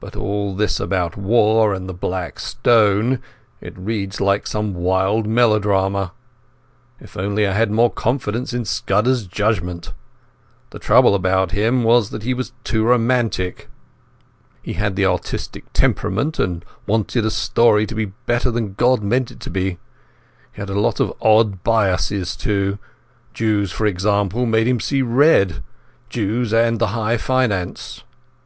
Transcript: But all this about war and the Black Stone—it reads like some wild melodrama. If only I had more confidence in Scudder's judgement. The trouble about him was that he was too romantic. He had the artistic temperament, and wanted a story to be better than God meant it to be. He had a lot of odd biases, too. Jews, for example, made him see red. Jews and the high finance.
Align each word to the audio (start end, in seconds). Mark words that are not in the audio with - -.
But 0.00 0.16
all 0.16 0.56
this 0.56 0.80
about 0.80 1.18
war 1.18 1.74
and 1.74 1.86
the 1.86 1.92
Black 1.92 2.40
Stone—it 2.40 3.76
reads 3.78 4.22
like 4.22 4.46
some 4.46 4.72
wild 4.72 5.26
melodrama. 5.26 6.12
If 6.98 7.14
only 7.14 7.46
I 7.46 7.52
had 7.52 7.70
more 7.70 7.92
confidence 7.92 8.54
in 8.54 8.64
Scudder's 8.64 9.26
judgement. 9.26 9.92
The 10.70 10.78
trouble 10.78 11.14
about 11.14 11.50
him 11.50 11.84
was 11.84 12.08
that 12.08 12.22
he 12.22 12.32
was 12.32 12.54
too 12.64 12.84
romantic. 12.86 13.68
He 14.62 14.72
had 14.72 14.96
the 14.96 15.04
artistic 15.04 15.70
temperament, 15.74 16.38
and 16.38 16.64
wanted 16.86 17.26
a 17.26 17.30
story 17.30 17.84
to 17.84 17.94
be 17.94 18.06
better 18.24 18.50
than 18.50 18.72
God 18.76 19.02
meant 19.02 19.30
it 19.30 19.40
to 19.40 19.50
be. 19.50 19.72
He 20.52 20.62
had 20.62 20.70
a 20.70 20.80
lot 20.80 21.00
of 21.00 21.12
odd 21.20 21.62
biases, 21.62 22.34
too. 22.34 22.78
Jews, 23.34 23.72
for 23.72 23.84
example, 23.84 24.46
made 24.46 24.66
him 24.68 24.80
see 24.80 25.02
red. 25.02 25.62
Jews 26.08 26.54
and 26.54 26.78
the 26.78 26.86
high 26.96 27.18
finance. 27.18 28.04